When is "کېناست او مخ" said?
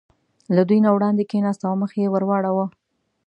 1.31-1.91